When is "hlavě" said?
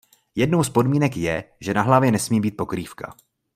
1.81-2.11